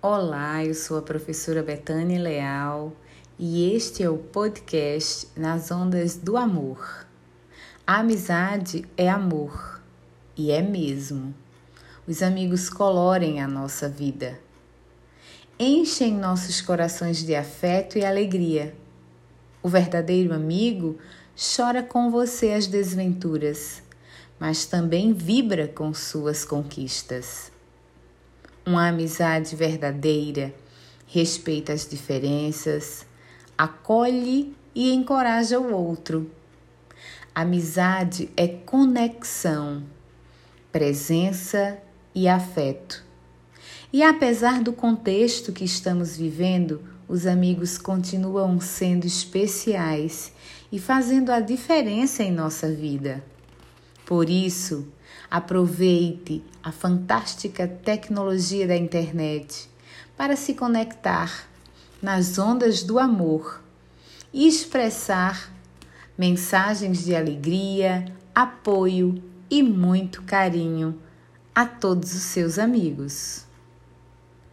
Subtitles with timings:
[0.00, 2.92] Olá, eu sou a professora Betânia Leal
[3.36, 7.04] e este é o podcast Nas Ondas do Amor.
[7.84, 9.82] A amizade é amor
[10.36, 11.34] e é mesmo.
[12.06, 14.38] Os amigos colorem a nossa vida,
[15.58, 18.76] enchem nossos corações de afeto e alegria.
[19.60, 20.96] O verdadeiro amigo
[21.34, 23.82] chora com você as desventuras,
[24.38, 27.50] mas também vibra com suas conquistas.
[28.68, 30.54] Uma amizade verdadeira
[31.06, 33.06] respeita as diferenças,
[33.56, 36.30] acolhe e encoraja o outro.
[37.34, 39.84] Amizade é conexão,
[40.70, 41.78] presença
[42.14, 43.02] e afeto.
[43.90, 50.30] E apesar do contexto que estamos vivendo, os amigos continuam sendo especiais
[50.70, 53.24] e fazendo a diferença em nossa vida.
[54.08, 54.88] Por isso,
[55.30, 59.68] Aproveite a fantástica tecnologia da internet
[60.16, 61.46] para se conectar
[62.00, 63.62] nas ondas do amor
[64.32, 65.52] e expressar
[66.16, 70.98] mensagens de alegria, apoio e muito carinho
[71.54, 73.44] a todos os seus amigos.